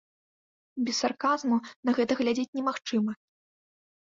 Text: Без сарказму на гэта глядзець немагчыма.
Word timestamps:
Без 0.87 0.97
сарказму 1.03 1.55
на 1.91 1.95
гэта 1.99 2.13
глядзець 2.23 2.55
немагчыма. 2.61 3.13